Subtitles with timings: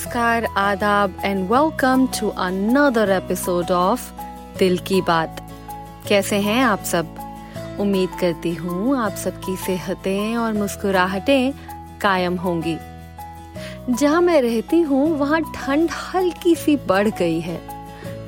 [0.00, 4.12] नमस्कार, आदाब and welcome to another episode of
[4.58, 5.40] Dil ki Baat.
[6.08, 7.16] कैसे हैं आप सब?
[7.80, 11.52] उम्मीद करती हूँ आप सबकी सेहतें और मुस्कुराहटें
[12.00, 12.76] कायम होंगी।
[13.90, 17.60] जहाँ मैं रहती हूँ, वहाँ ठंड हल्की सी बढ़ गई है।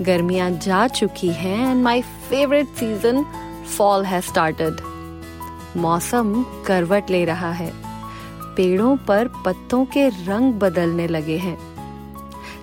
[0.03, 3.25] गर्मियाँ जा चुकी हैं and my favourite season
[3.79, 4.81] fall has started
[5.77, 7.82] मौसम करवट ले रहा है।
[8.57, 11.59] पेड़ों पर पत्तों के रंग बदलने लगे हैं।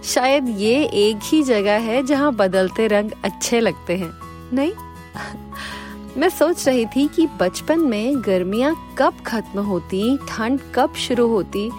[0.04, 4.12] शायद ये एक ही जगह है जहाँ बदलते रंग अच्छे लगते हैं।
[4.54, 4.72] नहीं?
[6.18, 11.70] मैं सोच रही थी कि बचपन में गर्मियाँ कब खत्म होती, ठंड कब शुरू होती,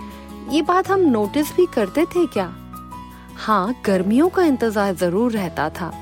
[0.51, 2.55] ये बात हम नोटिस भी करते थे क्या?
[3.37, 5.93] हाँ गर्मियों का इंतज़ार ज़रूर रहता था।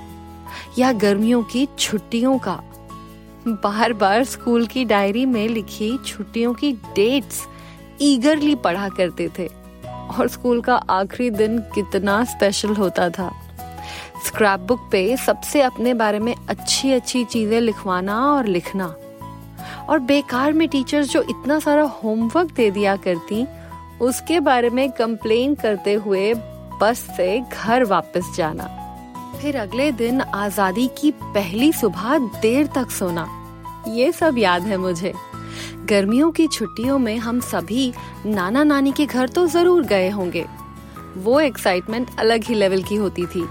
[0.79, 2.61] या गर्मियों की छुट्टियों का।
[3.49, 7.47] बार बार स्कूल की डायरी में लिखी छुट्टियों की डेट्स
[8.01, 9.47] ईगरली पढ़ा करते थे।
[10.19, 13.31] और स्कूल का आखिरी दिन कितना स्पेशल होता था।
[14.27, 18.95] स्क्रैप बुक पे सबसे अपने बारे में अच्छी अच्छी चीज़ें लिखवाना और लिखना।
[19.89, 23.47] और बेकार में टीचर्स जो इतना सारा होमवर्क दे दिया करती,
[24.01, 26.35] उसके बारे में कंप्लेन करते हुए
[26.81, 28.75] बस से घर वापस जाना।
[29.41, 33.29] फिर अगले दिन आज़ादी की पहली सुबह देर तक सोना।
[33.89, 35.15] ये सब याद है मुझे।
[35.91, 37.93] गर्मियों की छुट्टियों में हम सभी
[38.27, 40.45] नाना नानी के घर तो ज़रूर गए होंगे।
[41.17, 43.45] वो एक्साइटमेंट अलग ही लेवल की होती थी।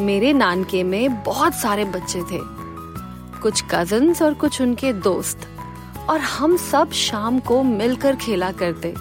[0.00, 2.38] मेरे नानके में बहुत सारे बच्चे थे।
[3.40, 5.48] कुछ कजन्स और कुछ उनके दोस्त।
[6.08, 8.94] और हम सब शाम को मिलकर खेला करते।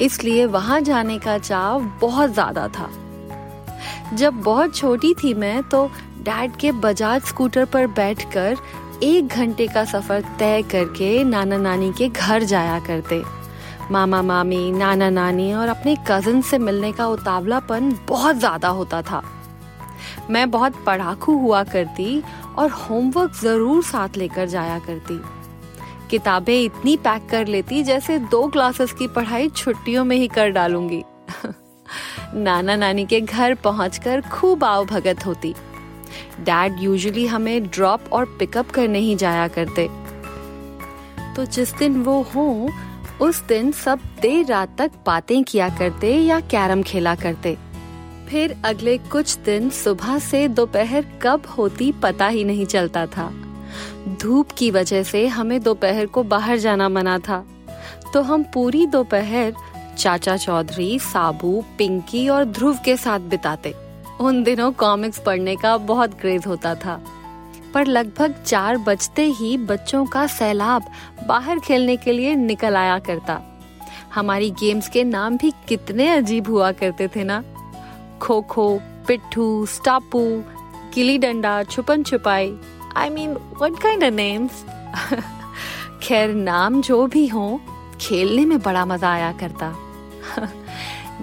[0.00, 2.90] इसलिए वहाँ जाने का चाव बहुत ज़्यादा था।
[4.14, 5.86] जब बहुत छोटी थी मैं तो
[6.20, 8.56] डैड के बजाज स्कूटर पर बैठकर
[9.02, 13.22] एक घंटे का सफ़र तय करके नाना नानी के घर जाया करते।
[13.90, 19.22] मामा, मामी, नाना नानी और अपने कज़न से मिलने का उतावलापन बहुत ज़्यादा होता था।
[20.30, 22.22] मैं बहुत पढ़ाकू हुआ करती
[22.56, 25.20] और होमवर्क ज़रूर साथ लेकर जाया करती।
[26.10, 31.02] किताबें इतनी पैक कर लेती जैसे दो क्लासेस की पढ़ाई छुट्टियों में ही कर डालूँगी।
[32.34, 35.54] नाना नानी के घर पहुंचकर खूब आओ भगत होती।
[36.40, 39.88] डैड यूजुअली हमें ड्रॉप और पिकअप करने ही जाया करते।
[41.36, 42.70] तो जिस दिन वो हो,
[43.20, 47.58] उस दिन सब देर रात तक बातें किया करते या कैरम खेला करते।
[48.28, 53.32] फिर अगले कुछ दिन सुबह से दोपहर कब होती पता ही नहीं चलता था।
[54.20, 57.46] धूप की वजह से हमें दोपहर को बाहर जाना मना था।
[58.14, 59.54] तो हम पूरी दोपहर
[59.98, 63.74] चाचा चौधरी, साबू, पिंकी और ध्रुव के साथ बिताते।
[64.20, 67.00] उन दिनों कॉमिक्स पढ़ने का बहुत क्रेज होता था।
[67.74, 70.84] पर लगभग चार बजते ही बच्चों का सैलाब
[71.26, 73.40] बाहर खेलने के लिए निकल आया करता।
[74.14, 77.42] हमारी गेम्स के नाम भी कितने अजीब हुआ करते थे ना?
[78.20, 80.42] खो खो पिट्ठू, स्टापू,
[80.94, 82.58] गिली डंडा, छुपन छुपाई
[82.96, 84.64] I mean what kind names
[86.02, 87.60] खैर, नाम जो भी हो,
[88.00, 89.74] खेलने में बड़ा मज़ा आया करता।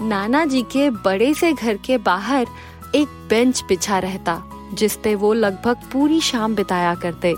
[0.02, 2.48] नाना जी के बड़े से घर के बाहर
[2.96, 4.42] एक बेंच बिछा रहता
[4.80, 7.34] जिसपे वो लगभग पूरी शाम बिताया करते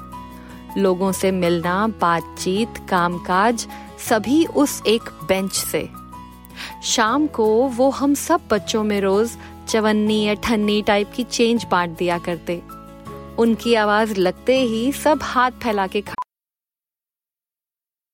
[0.77, 3.67] लोगों से मिलना बातचीत कामकाज
[4.09, 5.87] सभी उस एक बेंच से
[6.93, 7.47] शाम को
[7.77, 9.37] वो हम सब बच्चों में रोज
[9.69, 12.61] चवन्नी अठन्नी टाइप की चेंज बांट दिया करते
[13.39, 16.15] उनकी आवाज़ लगते ही सब हाथ फैला के खा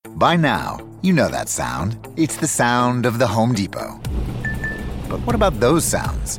[0.04, 2.06] By now, you know that sound.
[2.16, 3.88] It's the sound of the Home Depot.
[5.10, 6.38] But what about those sounds?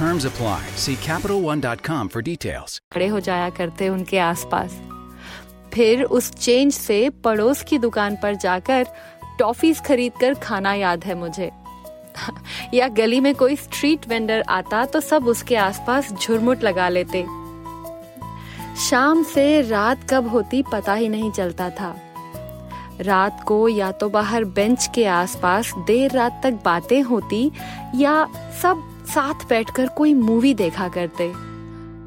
[0.00, 0.62] Terms apply.
[0.76, 2.78] See CapitalOne.com for details.
[2.92, 4.78] खड़े हो जाया करते उनके आसपास
[5.74, 8.86] फिर उस चेंज से पड़ोस की दुकान पर जाकर
[9.38, 11.50] टॉफीज खरीद कर खाना याद है मुझे
[12.74, 17.24] या गली में कोई स्ट्रीट वेंडर आता तो सब उसके आसपास झुरमुट लगा लेते
[18.88, 21.94] शाम से रात कब होती पता ही नहीं चलता था
[23.00, 27.50] रात को या तो बाहर बेंच के आसपास देर रात तक बातें होती
[27.96, 28.24] या
[28.62, 31.28] सब साथ बैठकर कोई मूवी देखा करते।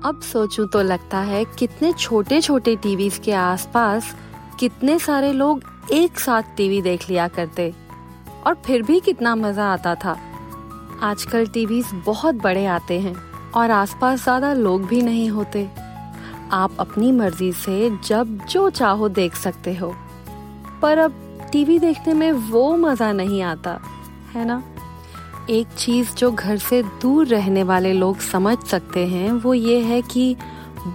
[0.06, 4.14] अब सोचूं तो लगता है कितने छोटे छोटे टीवी के आसपास
[4.60, 5.64] कितने सारे लोग
[5.94, 7.74] एक साथ टीवी देख लिया करते।
[8.46, 10.18] और फिर भी कितना मज़ा आता था।
[11.04, 13.16] आजकल टीवी बहुत बड़े आते हैं
[13.52, 15.68] और आसपास ज़्यादा लोग भी नहीं होते।
[16.52, 19.94] आप अपनी मर्ज़ी से जब जो चाहो देख सकते हो।
[20.82, 21.14] पर अब
[21.52, 23.80] टीवी देखने में वो मज़ा नहीं आता,
[24.34, 24.62] है ना?
[25.50, 30.01] एक चीज़ जो घर से दूर रहने वाले लोग समझ सकते हैं, वो ये है
[30.01, 30.36] कि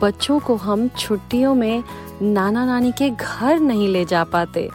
[0.03, 1.85] बच्चों को हम छुट्टियों में
[2.23, 4.71] नाना नानी के घर नहीं ले जा पाते।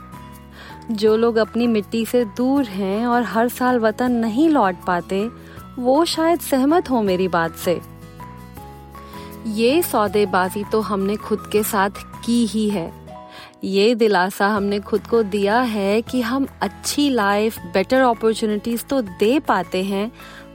[0.91, 5.29] जो लोग अपनी मिट्टी से दूर हैं और हर साल वतन नहीं लौट पाते,
[5.79, 7.81] वो शायद सहमत हो मेरी बात से।
[9.47, 11.89] ये सौदेबाजी तो हमने खुद के साथ
[12.25, 13.02] की ही है।
[13.63, 19.39] ये दिलासा हमने खुद को दिया है कि हम अच्छी लाइफ बेटर अपॉर्चुनिटीज़ तो दे
[19.39, 20.11] पाते हैं,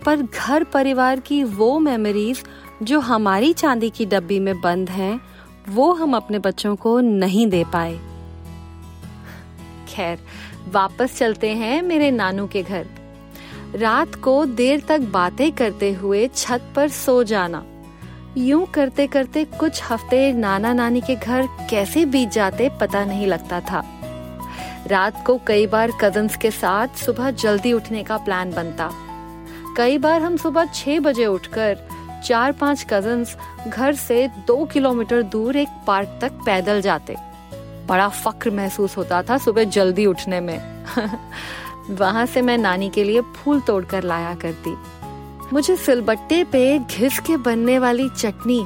[0.07, 2.43] पर घर परिवार की वो मेमोरीज
[2.83, 5.21] जो हमारी चांदी की डब्बी में बंद हैं,
[5.69, 7.99] वो हम अपने बच्चों को नहीं दे पाए।
[9.89, 10.19] खैर,
[10.73, 12.87] वापस चलते हैं मेरे नानू के घर।
[13.75, 17.65] रात को देर तक बातें करते हुए छत पर सो जाना।
[18.37, 23.61] यूँ करते करते कुछ हफ़्ते नाना नानी के घर कैसे बीत जाते पता नहीं लगता
[23.61, 23.85] था।
[24.87, 28.91] रात को कई बार कजन्स के साथ सुबह जल्दी उठने का प्लान बनता।
[29.77, 31.79] कई बार हम सुबह छह बजे उठकर
[32.25, 33.37] चार पाँच कजन्स
[33.69, 37.17] घर से दो किलोमीटर दूर एक पार्क तक पैदल जाते।
[37.87, 40.85] बड़ा फक्र महसूस होता था सुबह जल्दी उठने में।
[41.91, 44.98] वहाँ से मैं नानी के लिए फूल तोड़कर लाया करती।
[45.53, 48.61] मुझे सिलबट्टे पे घिस के बनने वाली चटनी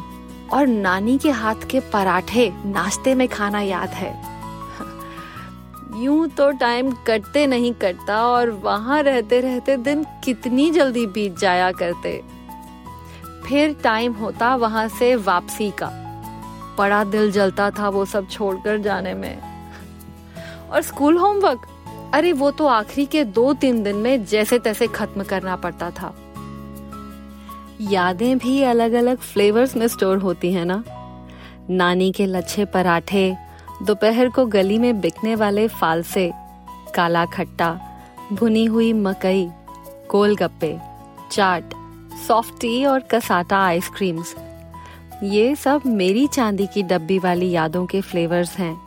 [0.52, 4.10] और नानी के हाथ के पराठे नाश्ते में खाना याद है।
[6.02, 11.70] यूँ तो टाइम कटते नहीं कटता और वहाँ रहते रहते दिन कितनी जल्दी बीत जाया
[11.72, 12.22] करते।
[13.46, 15.90] फिर टाइम होता वहाँ से वापसी का।
[16.78, 19.38] बड़ा दिल जलता था वो सब छोड़कर जाने में।
[20.70, 21.66] और स्कूल होमवर्क
[22.14, 26.14] अरे वो तो आखिरी के दो तीन दिन में जैसे तैसे खत्म करना पड़ता था।
[27.90, 30.84] यादें भी अलग अलग फ्लेवर्स में स्टोर होती हैं ना?
[31.70, 33.36] नानी के लच्छे पराठे,
[33.82, 36.32] दोपहर को गली में बिकने वाले फालसे,
[36.94, 37.80] काला खट्टा,
[38.32, 39.50] भुनी हुई मकई,
[40.10, 40.78] गोलगप्पे,
[41.32, 41.64] चाट
[42.28, 44.34] सॉफ्टी और कसाटा आइसक्रीम्स
[45.22, 48.82] ये सब मेरी चांदी की डब्बी वाली यादों के फ्लेवर्स हैं।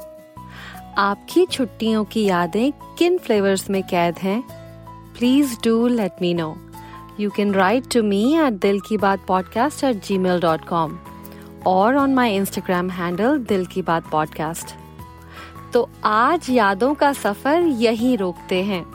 [0.97, 4.42] आपकी छुट्टियों की यादें किन फ्लेवर्स में कैद हैं?
[5.18, 6.57] Please do let me know
[7.17, 11.00] You can write to me at dilkibaatpodcast at gmail.com
[11.65, 14.73] or on my Instagram handle dilkibaatpodcast.
[15.73, 18.85] तो आज यादों का सफ़र यहीं रोकते हैं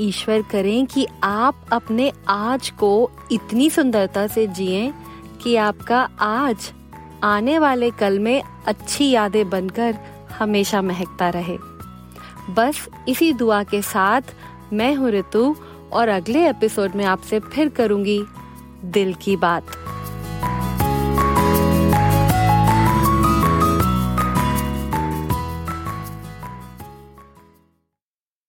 [0.00, 2.90] ईश्वर करें कि आप अपने आज को
[3.32, 4.92] इतनी सुंदरता से जिए
[5.42, 6.72] कि आपका आज
[7.24, 9.98] आने वाले कल में अच्छी यादें बनकर
[10.38, 11.58] हमेशा महकता रहे
[12.54, 14.34] बस इसी दुआ के साथ
[14.72, 15.54] मैं हूँ ऋतु
[15.92, 18.24] और अगले एपिसोड में आपसे फिर करूँगी
[18.84, 19.66] दिल की बात।